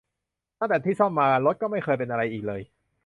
[0.59, 2.61] ตั้งแต่ที่ซ่อมมา รถก็ไม่เคยเป็นอะไรอีกเลย